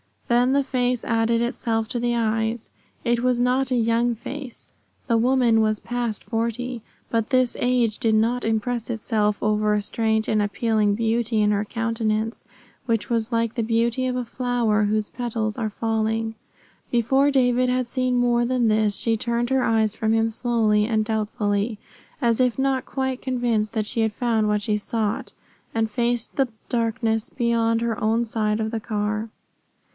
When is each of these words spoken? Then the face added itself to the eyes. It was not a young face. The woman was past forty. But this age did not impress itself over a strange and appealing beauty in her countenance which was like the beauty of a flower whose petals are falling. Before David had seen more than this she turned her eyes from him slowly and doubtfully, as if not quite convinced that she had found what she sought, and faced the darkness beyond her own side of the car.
Then 0.29 0.53
the 0.53 0.63
face 0.63 1.05
added 1.05 1.41
itself 1.41 1.87
to 1.89 1.99
the 1.99 2.15
eyes. 2.15 2.71
It 3.03 3.19
was 3.19 3.39
not 3.39 3.69
a 3.69 3.75
young 3.75 4.15
face. 4.15 4.73
The 5.07 5.17
woman 5.17 5.59
was 5.61 5.79
past 5.79 6.23
forty. 6.23 6.81
But 7.11 7.29
this 7.29 7.55
age 7.59 7.99
did 7.99 8.15
not 8.15 8.43
impress 8.45 8.89
itself 8.89 9.43
over 9.43 9.73
a 9.73 9.81
strange 9.81 10.27
and 10.27 10.41
appealing 10.41 10.95
beauty 10.95 11.41
in 11.41 11.51
her 11.51 11.65
countenance 11.65 12.45
which 12.87 13.09
was 13.11 13.31
like 13.31 13.53
the 13.53 13.61
beauty 13.61 14.07
of 14.07 14.15
a 14.15 14.25
flower 14.25 14.85
whose 14.85 15.09
petals 15.11 15.57
are 15.57 15.69
falling. 15.69 16.33
Before 16.89 17.29
David 17.29 17.69
had 17.69 17.87
seen 17.87 18.15
more 18.15 18.43
than 18.45 18.69
this 18.69 18.95
she 18.95 19.15
turned 19.17 19.49
her 19.51 19.61
eyes 19.61 19.95
from 19.95 20.13
him 20.13 20.29
slowly 20.31 20.85
and 20.87 21.05
doubtfully, 21.05 21.77
as 22.21 22.39
if 22.39 22.57
not 22.57 22.85
quite 22.87 23.21
convinced 23.21 23.73
that 23.73 23.85
she 23.85 23.99
had 23.99 24.13
found 24.13 24.47
what 24.47 24.63
she 24.63 24.77
sought, 24.77 25.33
and 25.75 25.91
faced 25.91 26.37
the 26.37 26.47
darkness 26.69 27.29
beyond 27.29 27.81
her 27.81 28.01
own 28.01 28.25
side 28.25 28.59
of 28.59 28.71
the 28.71 28.79
car. 28.79 29.29